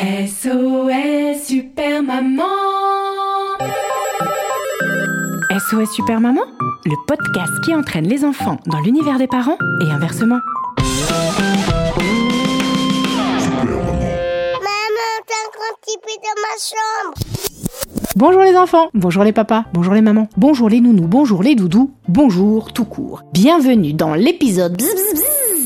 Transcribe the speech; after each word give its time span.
SOS 0.00 1.44
Super 1.46 2.02
Maman 2.02 2.44
SOS 5.50 5.92
Super 5.94 6.18
Maman, 6.18 6.40
le 6.86 7.06
podcast 7.06 7.52
qui 7.62 7.74
entraîne 7.74 8.08
les 8.08 8.24
enfants 8.24 8.56
dans 8.66 8.80
l'univers 8.80 9.18
des 9.18 9.26
parents 9.26 9.58
et 9.82 9.90
inversement. 9.90 10.40
dans 16.22 16.40
ma 16.40 16.56
chambre. 16.58 17.14
Bonjour 18.16 18.42
les 18.42 18.56
enfants, 18.56 18.88
bonjour 18.94 19.24
les 19.24 19.32
papas, 19.32 19.64
bonjour 19.72 19.94
les 19.94 20.02
mamans, 20.02 20.28
bonjour 20.36 20.68
les 20.68 20.80
nounous, 20.80 21.06
bonjour 21.06 21.42
les 21.42 21.54
doudous, 21.54 21.92
bonjour 22.08 22.72
tout 22.72 22.84
court. 22.84 23.22
Bienvenue 23.32 23.92
dans 23.92 24.14
l'épisode 24.14 24.80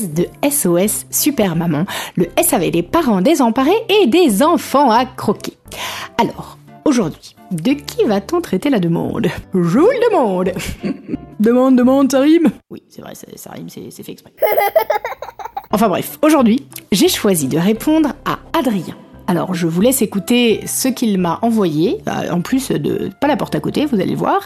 de 0.05 0.27
SOS 0.47 1.05
Super 1.09 1.55
Maman, 1.55 1.85
le 2.15 2.27
SAV 2.41 2.71
des 2.71 2.83
parents 2.83 3.21
désemparés 3.21 3.85
et 3.89 4.07
des 4.07 4.43
enfants 4.43 4.91
à 4.91 5.05
croquer. 5.05 5.53
Alors, 6.21 6.57
aujourd'hui, 6.85 7.35
de 7.51 7.73
qui 7.73 8.03
va-t-on 8.05 8.41
traiter 8.41 8.69
la 8.69 8.79
demande? 8.79 9.27
Je 9.53 9.59
vous 9.59 9.87
le 9.87 10.09
demande 10.09 10.51
Demande, 11.39 11.75
demande, 11.75 12.11
ça 12.11 12.19
rime? 12.19 12.49
Oui, 12.69 12.83
c'est 12.89 13.01
vrai, 13.01 13.13
ça, 13.15 13.51
rime, 13.51 13.69
c'est 13.69 14.03
fait 14.03 14.11
exprès. 14.11 14.33
Enfin 15.71 15.89
bref, 15.89 16.17
aujourd'hui, 16.21 16.65
j'ai 16.93 17.09
choisi 17.09 17.47
de 17.47 17.57
répondre 17.57 18.13
à 18.23 18.39
Adrien. 18.57 18.95
Alors 19.27 19.53
je 19.53 19.67
vous 19.67 19.81
laisse 19.81 20.01
écouter 20.01 20.61
ce 20.65 20.87
qu'il 20.87 21.17
m'a 21.17 21.39
envoyé, 21.41 21.97
euh, 22.07 22.31
en 22.31 22.39
plus 22.39 22.71
de 22.71 23.09
pas 23.19 23.27
la 23.27 23.35
porte 23.35 23.53
à 23.55 23.59
côté, 23.59 23.85
vous 23.85 23.99
allez 23.99 24.15
voir. 24.15 24.39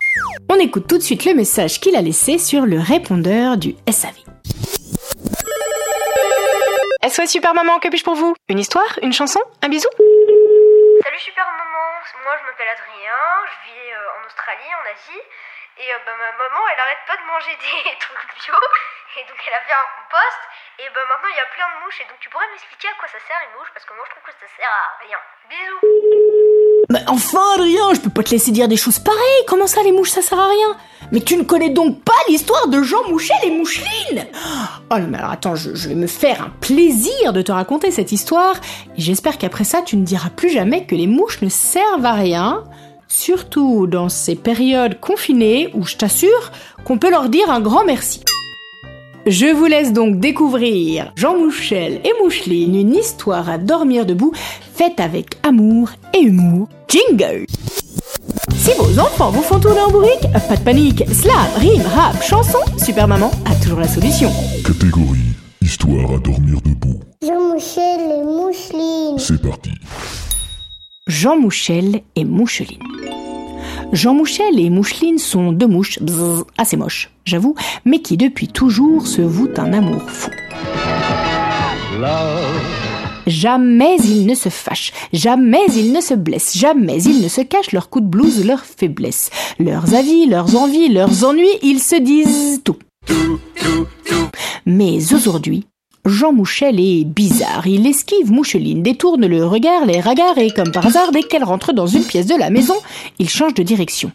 On 0.50 0.56
écoute 0.56 0.88
tout 0.88 0.98
de 0.98 1.04
suite 1.04 1.26
le 1.26 1.36
message 1.36 1.80
qu'il 1.80 1.96
a 1.96 2.02
laissé 2.02 2.40
sur 2.40 2.66
le 2.66 2.80
répondeur 2.80 3.58
du 3.58 3.76
SAV. 3.88 4.16
SOS 7.02 7.32
Super 7.34 7.54
Maman, 7.54 7.80
que 7.80 7.90
puis-je 7.90 8.04
pour 8.04 8.14
vous? 8.16 8.36
Une 8.48 8.60
histoire? 8.60 8.86
Une 9.02 9.12
chanson? 9.12 9.42
Un 9.64 9.70
bisou? 9.70 9.90
Salut 9.98 11.20
Super 11.20 11.46
Maman, 11.50 11.88
moi 12.24 12.38
je 12.38 12.46
m'appelle 12.46 12.70
Adrien, 12.70 13.18
je 13.50 13.74
vis 13.74 13.92
euh, 13.92 14.18
en 14.22 14.26
Australie, 14.28 14.70
en 14.70 14.86
Asie, 14.86 15.22
et 15.82 15.94
euh, 15.94 15.98
bah, 16.06 16.14
ma 16.14 16.32
maman 16.38 16.62
elle 16.72 16.80
arrête 16.80 17.02
pas 17.08 17.18
de 17.18 17.26
manger 17.26 17.58
des 17.58 17.98
trucs 17.98 18.34
bio, 18.46 18.54
et 19.18 19.24
donc 19.26 19.38
elle 19.48 19.54
a 19.54 19.62
fait 19.62 19.74
un 19.74 19.90
compost, 19.98 20.42
et 20.78 20.90
ben 20.94 21.02
maintenant 21.10 21.30
il 21.30 21.38
y 21.38 21.40
a 21.40 21.50
plein 21.58 21.70
de 21.74 21.84
mouches. 21.84 22.02
Et 22.02 22.06
donc 22.06 22.20
tu 22.20 22.30
pourrais 22.30 22.48
m'expliquer 22.52 22.90
à 22.90 22.94
quoi 23.00 23.08
ça 23.08 23.18
sert 23.28 23.40
les 23.50 23.58
mouches? 23.58 23.72
Parce 23.74 23.86
que 23.86 23.94
moi 23.94 24.06
je 24.06 24.12
trouve 24.12 24.24
que 24.24 24.38
ça 24.38 24.48
sert 24.56 24.70
à 24.70 25.02
rien. 25.02 25.18
Bisous. 25.50 26.41
Mais 26.92 27.00
enfin 27.08 27.39
Adrien, 27.56 27.94
je 27.94 28.02
peux 28.02 28.09
pas 28.09 28.22
te 28.22 28.31
laisser 28.31 28.52
dire 28.52 28.67
des 28.67 28.75
choses 28.75 29.00
pareilles. 29.00 29.45
Comment 29.47 29.66
ça 29.66 29.81
les 29.81 29.94
mouches 29.94 30.09
ça 30.09 30.22
sert 30.22 30.38
à 30.38 30.50
rien? 30.50 30.75
Mais 31.14 31.22
tu 31.22 31.38
ne 31.38 31.44
connais 31.44 31.70
donc 31.70 32.02
pas 32.02 32.11
l'histoire 32.28 32.67
de 32.67 32.84
Jean 32.84 33.09
Mouchel 33.09 33.38
et 33.45 33.52
Moucheline 33.52 34.25
Oh 34.89 34.97
non 34.97 35.08
mais 35.09 35.17
alors 35.17 35.31
attends, 35.31 35.56
je, 35.56 35.73
je, 35.73 35.88
vais 35.88 35.95
me 35.95 36.08
faire 36.08 36.42
un 36.42 36.50
plaisir 36.59 37.31
de 37.31 37.42
te 37.42 37.52
raconter 37.53 37.92
cette 37.92 38.12
histoire 38.12 38.56
et 38.97 39.02
j'espère 39.02 39.38
qu'après 39.38 39.64
ça 39.64 39.81
tu 39.81 39.95
ne 39.95 40.03
diras 40.03 40.30
plus 40.30 40.50
jamais 40.50 40.86
que 40.86 40.95
les 40.95 41.08
mouches 41.08 41.42
ne 41.42 41.50
servent 41.50 42.06
à 42.06 42.14
rien. 42.14 42.66
Surtout 43.08 43.88
dans 43.88 44.09
ces 44.09 44.36
périodes 44.36 45.00
confinées 45.00 45.69
où 45.74 45.85
je 45.85 45.96
t'assure 45.96 46.51
qu'on 46.84 46.97
peut 46.97 47.09
leur 47.09 47.30
dire 47.30 47.50
un 47.50 47.62
grand 47.62 47.85
merci. 47.85 48.22
Je 49.28 49.46
vous 49.46 49.66
laisse 49.66 49.94
donc 49.94 50.19
découvrir 50.19 51.13
Jean 51.16 51.38
Mouchel 51.38 52.01
et 52.03 52.12
Moucheline, 52.22 52.75
une 52.75 52.96
histoire 52.96 53.50
à 53.50 53.57
dormir 53.57 54.06
debout, 54.06 54.34
faite 54.74 55.00
avec 55.00 55.38
amour 55.44 55.91
et 56.13 56.22
humour. 56.22 56.68
Jingle 56.91 57.46
Si 58.57 58.72
vos 58.78 59.00
enfants 59.00 59.31
vous 59.31 59.41
font 59.41 59.62
tourner 59.62 59.79
en 59.79 59.90
bourrique, 59.90 60.28
pas 60.50 60.57
de 60.57 60.62
panique, 60.62 61.06
slam, 61.09 61.47
rime, 61.56 61.85
rap, 61.96 62.22
chanson, 62.22 62.57
Super 62.78 63.07
Maman 63.07 63.31
a 63.46 63.56
toujours 63.63 63.79
la 63.79 63.88
solution. 63.88 64.29
Catégorie 64.66 65.19
Histoire 65.62 66.12
à 66.12 66.18
dormir 66.18 66.59
debout. 66.66 67.00
Jean 67.22 67.53
Mouchel 67.53 68.01
et 68.01 68.24
Moucheline. 68.25 69.18
C'est 69.19 69.41
parti. 69.41 69.72
Jean 71.07 71.40
Mouchel 71.40 72.01
et 72.18 72.25
Moucheline. 72.25 72.84
Jean 73.94 74.13
Mouchel 74.13 74.59
et 74.59 74.69
Moucheline 74.69 75.18
sont 75.18 75.53
deux 75.53 75.68
mouches 75.68 75.97
assez 76.57 76.75
moches, 76.75 77.09
j'avoue, 77.24 77.56
mais 77.85 78.00
qui 78.00 78.18
depuis 78.18 78.50
toujours 78.50 79.07
se 79.07 79.22
vouent 79.22 79.53
un 79.57 79.72
amour 79.72 80.01
fou. 80.09 80.30
Jamais 83.31 83.96
ils 84.03 84.25
ne 84.25 84.36
se 84.36 84.50
fâchent, 84.50 84.92
jamais 85.14 85.66
ils 85.74 85.94
ne 85.94 86.02
se 86.02 86.14
blessent, 86.14 86.58
jamais 86.58 87.02
ils 87.02 87.22
ne 87.22 87.30
se 87.30 87.40
cachent 87.40 87.72
leurs 87.72 87.90
coups 87.90 88.03
de 88.03 88.09
blouse, 88.09 88.46
leurs 88.46 88.66
faiblesses, 88.66 89.30
leurs 89.58 89.96
avis, 89.96 90.25
leurs 90.25 90.58
envies, 90.58 90.90
leurs 90.90 91.24
ennuis, 91.24 91.47
ils 91.64 91.80
se 91.80 91.96
disent 91.96 92.62
tout. 92.66 92.75
Mais 94.66 95.14
aujourd'hui, 95.14 95.66
Jean 96.06 96.34
Mouchel 96.34 96.78
est 96.78 97.06
bizarre. 97.06 97.66
Il 97.68 97.88
esquive 97.88 98.31
Moucheline, 98.31 98.84
détourne 98.84 99.25
le 99.25 99.46
regard, 99.46 99.86
les 99.86 100.02
regards 100.02 100.38
et 100.38 100.52
comme 100.52 100.72
par 100.72 100.86
hasard, 100.86 101.13
dès 101.13 101.24
qu'elle 101.24 101.46
rentre 101.46 101.72
dans 101.72 101.88
une 101.88 102.03
pièce 102.03 102.28
de 102.28 102.36
la 102.36 102.50
maison, 102.50 102.75
il 103.18 103.30
change 103.30 103.53
de 103.53 103.63
direction. 103.63 104.12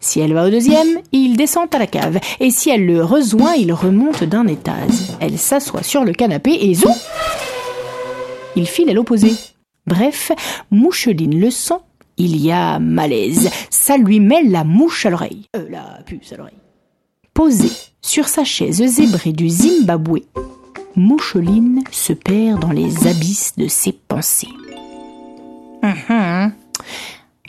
Si 0.00 0.20
elle 0.20 0.32
va 0.32 0.46
au 0.46 0.50
deuxième, 0.50 1.00
il 1.12 1.36
descend 1.36 1.72
à 1.72 1.78
la 1.78 1.86
cave. 1.86 2.18
Et 2.40 2.50
si 2.50 2.70
elle 2.70 2.86
le 2.86 3.04
rejoint, 3.04 3.54
il 3.54 3.72
remonte 3.72 4.24
d'un 4.24 4.46
étage. 4.46 5.12
Elle 5.20 5.38
s'assoit 5.38 5.82
sur 5.82 6.04
le 6.04 6.12
canapé 6.12 6.56
et 6.60 6.74
zou 6.74 6.90
Il 8.56 8.66
file 8.66 8.90
à 8.90 8.94
l'opposé. 8.94 9.34
Bref, 9.86 10.32
Moucheline 10.70 11.38
le 11.38 11.50
sent. 11.50 11.74
Il 12.16 12.42
y 12.42 12.50
a 12.50 12.78
malaise. 12.78 13.50
Ça 13.70 13.98
lui 13.98 14.20
met 14.20 14.42
la 14.42 14.64
mouche 14.64 15.04
à 15.04 15.10
l'oreille. 15.10 15.44
Euh, 15.54 15.66
la 15.70 16.00
puce 16.04 16.32
à 16.32 16.38
l'oreille. 16.38 16.54
Posée 17.34 17.70
sur 18.00 18.28
sa 18.28 18.44
chaise 18.44 18.82
zébrée 18.82 19.32
du 19.32 19.50
Zimbabwe, 19.50 20.20
Moucheline 20.96 21.82
se 21.92 22.14
perd 22.14 22.60
dans 22.60 22.72
les 22.72 23.06
abysses 23.06 23.52
de 23.58 23.68
ses 23.68 23.92
pensées. 23.92 24.48
Mhm. 25.82 26.54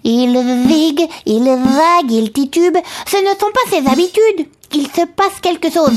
Il 0.04 0.66
vigue, 0.68 1.08
il 1.26 1.44
vague, 1.44 2.12
il 2.12 2.32
titube. 2.34 2.78
Ce 3.06 3.18
ne 3.18 3.40
sont 3.40 3.52
pas 3.54 3.70
ses 3.70 3.88
habitudes. 3.88 4.48
Il 4.74 4.88
se 4.88 5.06
passe 5.06 5.40
quelque 5.42 5.72
chose. 5.72 5.94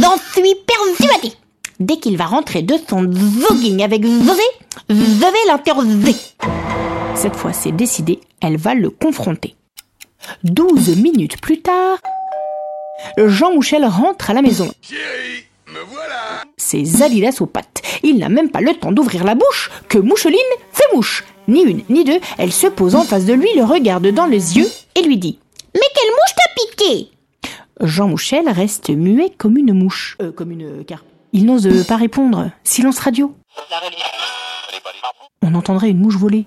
J'en 0.00 0.16
suis 0.32 0.54
persuadée. 0.66 1.34
Dès 1.78 1.96
qu'il 1.98 2.16
va 2.16 2.24
rentrer 2.26 2.62
de 2.62 2.74
son 2.88 3.06
voguing 3.06 3.82
avec 3.82 4.04
Zosé, 4.04 4.42
je 4.88 4.94
vais 4.94 5.46
l'interroger. 5.48 6.16
Cette 7.14 7.36
fois, 7.36 7.52
c'est 7.52 7.72
décidé, 7.72 8.20
elle 8.40 8.56
va 8.56 8.74
le 8.74 8.90
confronter. 8.90 9.54
Douze 10.42 10.96
minutes 10.96 11.40
plus 11.40 11.60
tard, 11.60 11.98
Jean 13.18 13.52
Mouchel 13.54 13.84
rentre 13.84 14.30
à 14.30 14.34
la 14.34 14.42
maison. 14.42 14.70
Me 15.66 15.80
voilà 15.90 16.42
Ses 16.56 17.02
alilas 17.02 17.36
aux 17.40 17.46
pattes. 17.46 17.82
Il 18.02 18.18
n'a 18.18 18.28
même 18.28 18.50
pas 18.50 18.60
le 18.60 18.74
temps 18.74 18.92
d'ouvrir 18.92 19.24
la 19.24 19.34
bouche 19.34 19.70
que 19.88 19.98
Moucheline 19.98 20.38
fait 20.72 20.94
mouche. 20.94 21.24
Ni 21.48 21.62
une, 21.62 21.82
ni 21.90 22.04
deux, 22.04 22.18
elle 22.38 22.52
se 22.52 22.66
pose 22.66 22.94
en 22.94 23.02
face 23.02 23.24
de 23.26 23.34
lui, 23.34 23.48
le 23.54 23.64
regarde 23.64 24.06
dans 24.08 24.26
les 24.26 24.56
yeux 24.56 24.68
et 24.94 25.02
lui 25.02 25.18
dit 25.18 25.38
Mais 25.74 25.80
quelle 25.94 26.10
mouche 26.10 26.34
t'a 26.36 26.84
piqué 26.86 27.10
Jean 27.82 28.08
Mouchel 28.08 28.48
reste 28.48 28.88
muet 28.88 29.30
comme 29.36 29.58
une 29.58 29.74
mouche. 29.74 30.16
Euh, 30.22 30.32
comme 30.32 30.50
une 30.50 30.84
car. 30.84 31.04
Il 31.32 31.46
n'ose 31.46 31.86
pas 31.86 31.96
répondre. 31.96 32.50
Silence 32.64 32.98
radio. 32.98 33.34
On 35.42 35.54
entendrait 35.54 35.90
une 35.90 35.98
mouche 35.98 36.16
voler. 36.16 36.46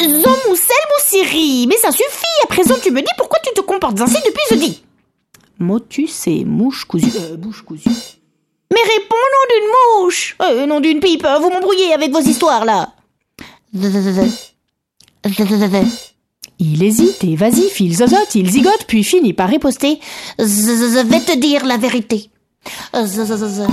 Jean 0.00 0.36
Moussel, 0.48 0.76
Moussiri, 0.92 1.66
mais 1.66 1.76
ça 1.76 1.90
suffit. 1.90 2.24
À 2.42 2.46
présent, 2.46 2.74
tu 2.82 2.90
me 2.90 3.00
dis 3.00 3.12
pourquoi 3.16 3.38
tu 3.44 3.52
te 3.54 3.60
comportes 3.60 4.00
ainsi 4.00 4.16
depuis 4.24 4.42
jeudi. 4.50 4.84
Motus 5.58 6.26
et 6.26 6.44
mouche 6.44 6.84
cousue. 6.84 7.12
Euh, 7.16 7.36
bouche 7.36 7.62
cousue. 7.62 7.88
Mais 8.72 8.80
réponds 8.80 9.14
nom 9.14 9.54
d'une 9.54 9.68
mouche 10.02 10.36
euh, 10.42 10.66
Nom 10.66 10.80
d'une 10.80 11.00
pipe, 11.00 11.26
vous 11.40 11.50
m'embrouillez 11.50 11.92
avec 11.92 12.10
vos 12.10 12.20
histoires 12.20 12.64
là 12.64 12.92
Il 16.58 16.82
hésite, 16.82 17.22
évasif, 17.22 17.80
il 17.80 17.96
zozote, 17.96 18.34
il 18.34 18.50
zigote, 18.50 18.84
puis 18.88 19.04
finit 19.04 19.32
par 19.32 19.48
riposter. 19.48 20.00
Je 20.38 21.02
vais 21.02 21.20
te 21.20 21.36
dire 21.38 21.64
la 21.64 21.76
vérité. 21.76 22.30
Uh, 22.66 22.98
uh, 22.98 23.06
z 23.06 23.14
z 23.14 23.32
z 23.38 23.44
z. 23.56 23.66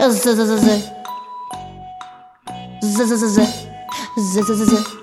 Z 0.00 0.22
z 0.22 0.36
z 0.36 0.40
z 0.48 0.52
z. 0.60 0.66
Z 2.82 3.08
z 3.08 3.12
z 3.20 3.24
z. 3.34 3.38
Z 4.16 4.34
z 4.34 4.50
z 4.50 4.70
z. 4.70 5.01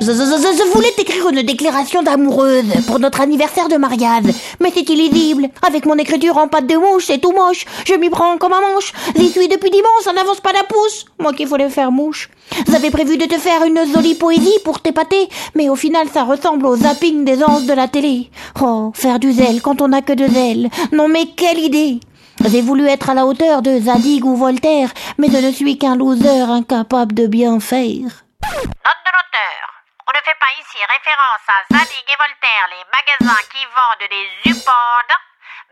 Je, 0.00 0.72
voulais 0.72 0.92
t'écrire 0.92 1.28
une 1.28 1.42
déclaration 1.42 2.02
d'amoureuse 2.02 2.64
pour 2.86 2.98
notre 2.98 3.20
anniversaire 3.20 3.68
de 3.68 3.76
mariage, 3.76 4.24
mais 4.58 4.70
c'est 4.74 4.88
illisible. 4.88 5.48
Avec 5.66 5.84
mon 5.84 5.96
écriture 5.98 6.38
en 6.38 6.48
pâte 6.48 6.66
de 6.66 6.76
mouche, 6.76 7.04
c'est 7.06 7.18
tout 7.18 7.32
moche. 7.32 7.66
Je 7.86 7.94
m'y 7.94 8.08
prends 8.08 8.38
comme 8.38 8.54
un 8.54 8.60
manche. 8.60 8.92
J'y 9.14 9.28
suis 9.28 9.48
depuis 9.48 9.70
dimanche, 9.70 10.04
ça 10.04 10.14
n'avance 10.14 10.40
pas 10.40 10.52
d'un 10.52 10.64
pouce. 10.64 11.04
Moi 11.18 11.34
qui 11.34 11.44
voulais 11.44 11.68
faire 11.68 11.92
mouche. 11.92 12.30
J'avais 12.70 12.90
prévu 12.90 13.18
de 13.18 13.26
te 13.26 13.38
faire 13.38 13.62
une 13.64 13.84
jolie 13.92 14.14
poésie 14.14 14.58
pour 14.64 14.80
t'épater, 14.80 15.28
mais 15.54 15.68
au 15.68 15.76
final 15.76 16.08
ça 16.12 16.24
ressemble 16.24 16.64
au 16.64 16.76
zapping 16.76 17.24
des 17.24 17.44
anges 17.44 17.66
de 17.66 17.74
la 17.74 17.86
télé. 17.86 18.30
Oh, 18.62 18.92
faire 18.94 19.18
du 19.18 19.32
zèle 19.32 19.60
quand 19.60 19.82
on 19.82 19.88
n'a 19.88 20.00
que 20.00 20.14
de 20.14 20.26
zèle. 20.26 20.70
Non 20.92 21.08
mais 21.08 21.26
quelle 21.36 21.58
idée 21.58 22.00
j'ai 22.48 22.62
voulu 22.62 22.86
être 22.86 23.10
à 23.10 23.14
la 23.14 23.26
hauteur 23.26 23.60
de 23.60 23.78
Zadig 23.78 24.24
ou 24.24 24.34
Voltaire, 24.34 24.90
mais 25.18 25.28
je 25.30 25.36
ne 25.36 25.52
suis 25.52 25.76
qu'un 25.76 25.94
loser 25.94 26.40
incapable 26.40 27.12
de 27.12 27.26
bien 27.26 27.60
faire. 27.60 28.24
Note 28.40 29.00
de 29.04 29.12
l'auteur. 29.12 29.70
On 30.10 30.12
ne 30.12 30.24
fait 30.24 30.38
pas 30.40 30.50
référence 30.78 31.44
à 31.48 31.62
Zadig 31.72 32.04
et 32.06 32.18
Voltaire, 32.18 32.66
les 32.70 32.84
magasins 32.92 33.42
qui 33.50 33.64
vendent 33.74 34.08
des 34.08 34.50
upandes, 34.50 35.16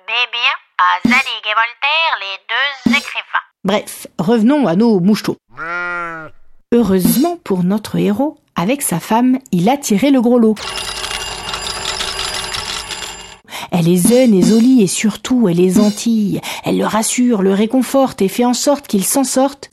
mais 0.06 0.27
bien 0.33 0.55
à 0.79 0.99
Zadig 1.06 1.43
et 1.45 1.55
Voltaire, 1.55 2.19
les 2.21 2.39
deux 2.49 2.97
écrivains. 2.97 3.47
Bref, 3.65 4.06
revenons 4.19 4.67
à 4.67 4.75
nos 4.75 4.99
mouchetos. 5.00 5.37
Heureusement 6.73 7.37
pour 7.45 7.62
notre 7.62 7.97
héros, 7.97 8.39
avec 8.56 8.83
sa 8.83 8.99
femme, 8.99 9.39
il 9.53 9.69
a 9.69 9.77
tiré 9.77 10.11
le 10.11 10.21
gros 10.21 10.39
lot. 10.39 10.56
Elle 13.71 13.89
est 13.89 13.97
zen 13.97 14.35
et 14.35 14.43
jolie 14.43 14.83
et 14.83 14.87
surtout 14.87 15.49
elle 15.49 15.61
est 15.61 15.77
gentille. 15.77 16.41
Elle 16.65 16.79
le 16.79 16.87
rassure, 16.87 17.43
le 17.43 17.53
réconforte 17.53 18.21
et 18.23 18.29
fait 18.29 18.44
en 18.44 18.55
sorte 18.55 18.89
qu'il 18.89 19.05
s'en 19.05 19.25
sorte. 19.25 19.71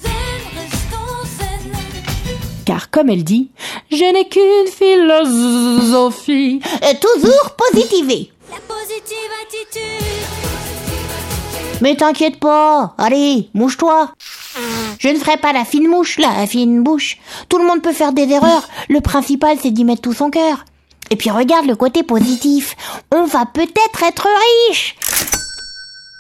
Car 2.66 2.90
comme 2.90 3.10
elle 3.10 3.24
dit, 3.24 3.52
je 3.92 4.14
n'ai 4.14 4.28
qu'une 4.28 4.68
philosophie. 4.72 6.60
Euh, 6.84 6.94
toujours 7.00 7.56
positivé. 7.56 8.32
La 8.50 8.58
positive 8.68 9.32
attitude. 9.44 10.06
Mais 11.82 11.96
t'inquiète 11.96 12.40
pas, 12.40 12.96
allez, 12.98 13.50
mouche-toi. 13.54 14.12
Je 14.98 15.10
ne 15.10 15.18
ferai 15.18 15.38
pas 15.38 15.54
la 15.54 15.66
fine 15.66 15.88
mouche, 15.88 16.18
la 16.18 16.48
fine 16.48 16.82
bouche. 16.82 17.18
Tout 17.50 17.58
le 17.58 17.66
monde 17.66 17.82
peut 17.82 17.92
faire 17.92 18.14
des 18.14 18.30
erreurs, 18.30 18.68
le 18.90 19.02
principal 19.02 19.58
c'est 19.62 19.72
d'y 19.72 19.84
mettre 19.84 20.02
tout 20.02 20.14
son 20.14 20.30
cœur. 20.30 20.66
Et 21.12 21.16
puis 21.18 21.30
regarde 21.30 21.68
le 21.68 21.76
côté 21.76 22.02
positif, 22.02 22.76
on 23.12 23.26
va 23.26 23.46
peut-être 23.46 24.04
être 24.04 24.28
riche. 24.68 24.96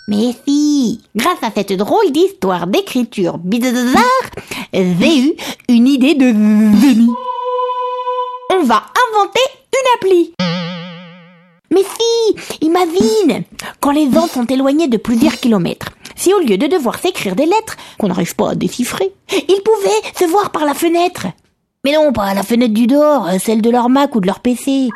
Mais 0.07 0.36
si, 0.48 1.01
grâce 1.15 1.41
à 1.41 1.50
cette 1.56 1.74
drôle 1.74 2.12
d'histoire 2.12 2.68
d'écriture 2.68 3.39
bizarre, 3.39 4.03
j'ai 4.83 5.19
eu 5.19 5.33
une 5.69 5.88
idée 5.88 6.16
de 6.16 6.27
génie. 6.27 7.10
On 8.51 8.63
va 8.63 8.83
inventer 9.10 9.42
une 9.74 9.95
appli. 9.95 10.33
Mais 11.72 11.83
si, 11.83 12.57
imagine, 12.62 13.44
quand 13.80 13.92
les 13.92 14.12
gens 14.12 14.27
sont 14.27 14.45
éloignés 14.45 14.88
de 14.88 14.98
plusieurs 14.98 15.33
kilomètres, 15.33 15.92
si 16.16 16.33
au 16.33 16.39
lieu 16.39 16.57
de 16.57 16.68
devoir 16.68 17.00
s'écrire 17.00 17.36
des 17.36 17.45
lettres 17.45 17.77
qu'on 17.98 18.07
n'arrive 18.07 18.36
pas 18.36 18.51
à 18.51 18.56
déchiffrer, 18.56 19.13
ils 19.31 19.62
pouvaient 19.63 20.12
se 20.19 20.25
voir 20.25 20.51
par 20.51 20.66
la 20.66 20.74
fenêtre. 20.74 21.27
Mais 21.86 21.94
non, 21.94 22.12
pas 22.12 22.33
la 22.33 22.44
fenêtre 22.44 22.74
du 22.74 22.88
dehors, 22.88 23.30
celle 23.39 23.62
de 23.62 23.69
leur 23.69 23.89
Mac 23.89 24.16
ou 24.16 24.19
de 24.19 24.27
leur 24.27 24.39
PC. 24.39 24.89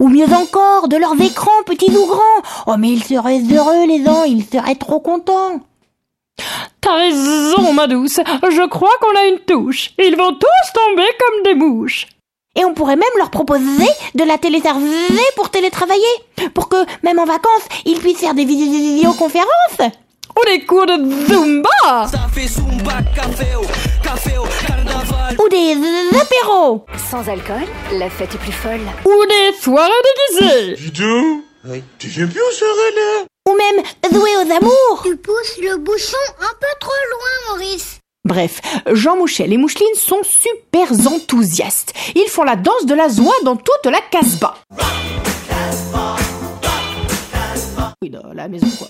Ou 0.00 0.08
mieux 0.08 0.32
encore, 0.32 0.88
de 0.88 0.96
leurs 0.96 1.20
écrans, 1.20 1.62
petits 1.66 1.96
ou 1.96 2.06
grands. 2.06 2.42
Oh, 2.66 2.76
mais 2.78 2.90
ils 2.90 3.02
seraient 3.02 3.40
heureux, 3.40 3.86
les 3.86 4.04
gens, 4.04 4.24
ils 4.24 4.44
seraient 4.44 4.74
trop 4.74 5.00
contents. 5.00 5.60
T'as 6.80 6.94
raison, 6.94 7.72
ma 7.72 7.86
douce. 7.86 8.20
Je 8.50 8.66
crois 8.68 8.90
qu'on 9.00 9.16
a 9.18 9.26
une 9.26 9.40
touche. 9.40 9.90
Ils 9.98 10.16
vont 10.16 10.32
tous 10.34 10.72
tomber 10.74 11.06
comme 11.18 11.42
des 11.44 11.54
mouches. 11.54 12.06
Et 12.56 12.64
on 12.64 12.74
pourrait 12.74 12.96
même 12.96 13.08
leur 13.18 13.30
proposer 13.30 13.86
de 14.14 14.24
la 14.24 14.38
téléserver 14.38 14.90
pour 15.36 15.50
télétravailler. 15.50 16.02
Pour 16.54 16.68
que, 16.68 16.76
même 17.02 17.18
en 17.18 17.24
vacances, 17.24 17.62
ils 17.84 17.98
puissent 17.98 18.18
faire 18.18 18.34
des 18.34 18.44
vidéos- 18.44 18.70
vidéoconférences. 18.72 19.78
Ou 19.80 20.44
des 20.46 20.64
cours 20.64 20.86
de 20.86 20.94
Zumba. 21.26 22.06
Ou 25.38 25.48
des 25.48 25.76
apéros. 26.20 26.84
Sans 27.10 27.28
alcool, 27.28 27.62
la 27.92 28.10
fête 28.10 28.34
est 28.34 28.38
plus 28.38 28.52
folle. 28.52 28.80
Ou 29.04 29.26
des 29.26 29.56
soirées 29.60 29.90
déguisées. 30.40 30.74
Dis 30.74 30.90
donc 31.02 31.42
Tu 31.98 32.08
viens 32.08 32.26
plus 32.26 32.40
au 32.40 32.50
soirée 32.50 32.94
là? 32.96 33.27
Ou 33.48 33.56
même 33.56 33.82
jouer 34.12 34.36
aux 34.36 34.52
amours. 34.56 35.02
Tu 35.04 35.16
pousses 35.16 35.58
le 35.62 35.78
bouchon 35.78 36.18
un 36.38 36.52
peu 36.60 36.66
trop 36.80 36.92
loin, 37.10 37.54
Maurice. 37.54 37.98
Bref, 38.26 38.60
Jean 38.92 39.16
Mouchel 39.16 39.54
et 39.54 39.56
Moucheline 39.56 39.94
sont 39.94 40.22
super 40.22 40.92
enthousiastes. 41.10 41.94
Ils 42.14 42.28
font 42.28 42.42
la 42.42 42.56
danse 42.56 42.84
de 42.84 42.92
la 42.92 43.08
joie 43.08 43.32
dans 43.44 43.56
toute 43.56 43.86
la 43.86 44.02
casbah. 44.10 44.58
Oui, 48.02 48.10
dans 48.10 48.34
la 48.34 48.48
maison 48.48 48.68
quoi. 48.78 48.88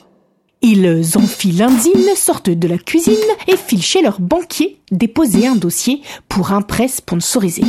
Ils 0.60 1.16
enfilent 1.16 1.58
l'indine, 1.58 2.16
sortent 2.16 2.50
de 2.50 2.66
la 2.66 2.78
cuisine 2.78 3.14
et 3.46 3.56
filent 3.56 3.80
chez 3.80 4.02
leur 4.02 4.20
banquier 4.20 4.80
déposer 4.90 5.46
un 5.46 5.54
dossier 5.54 6.02
pour 6.28 6.50
un 6.50 6.62
prêt 6.62 6.88
sponsorisé. 6.88 7.62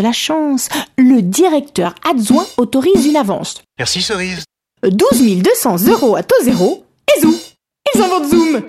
De 0.00 0.02
la 0.02 0.12
chance. 0.12 0.68
Le 0.96 1.20
directeur 1.20 1.94
adjoint 2.08 2.46
autorise 2.56 3.06
une 3.06 3.16
avance. 3.16 3.62
Merci 3.78 4.00
Cerise. 4.00 4.44
12 4.82 5.42
200 5.42 5.88
euros 5.88 6.16
à 6.16 6.22
taux 6.22 6.42
zéro 6.42 6.84
et 7.14 7.20
zou 7.20 7.34
Ils 7.94 8.00
inventent 8.00 8.30
Zoom 8.30 8.62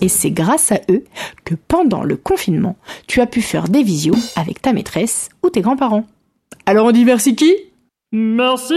Et 0.00 0.08
c'est 0.08 0.32
grâce 0.32 0.72
à 0.72 0.80
eux 0.90 1.04
que 1.44 1.54
pendant 1.54 2.02
le 2.02 2.16
confinement, 2.16 2.76
tu 3.06 3.20
as 3.20 3.26
pu 3.26 3.40
faire 3.40 3.68
des 3.68 3.84
visios 3.84 4.16
avec 4.34 4.60
ta 4.60 4.72
maîtresse 4.72 5.28
ou 5.44 5.50
tes 5.50 5.60
grands-parents. 5.60 6.06
Alors 6.66 6.86
on 6.86 6.90
dit 6.90 7.04
merci 7.04 7.36
qui? 7.36 7.54
Merci 8.14 8.74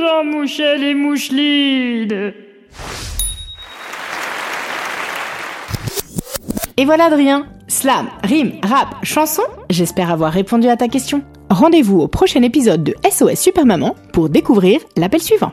Jean 0.00 0.24
Mouchel 0.24 0.82
et 0.82 0.94
Moucheline 0.94 2.32
Et 6.78 6.84
voilà 6.86 7.04
Adrien, 7.04 7.46
slam, 7.66 8.06
rime, 8.24 8.52
rap, 8.62 8.96
chanson, 9.02 9.42
j'espère 9.68 10.10
avoir 10.10 10.32
répondu 10.32 10.68
à 10.68 10.76
ta 10.78 10.88
question. 10.88 11.22
Rendez-vous 11.50 12.00
au 12.00 12.08
prochain 12.08 12.40
épisode 12.40 12.82
de 12.82 12.94
SOS 13.06 13.38
Super 13.38 13.66
Maman 13.66 13.94
pour 14.14 14.30
découvrir 14.30 14.80
l'appel 14.96 15.20
suivant. 15.20 15.52